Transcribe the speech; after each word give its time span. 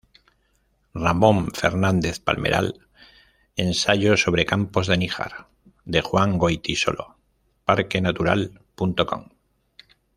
Ramón 0.95 1.51
Fernández 1.51 2.19
Palmeral: 2.19 2.87
"Ensayo 3.55 4.17
sobre 4.17 4.47
"Campos 4.47 4.87
de 4.87 4.97
Níjar" 4.97 5.45
de 5.85 6.01
Juan 6.01 6.39
Goytisolo," 6.39 7.17
Parquenatural.com. 7.65 9.25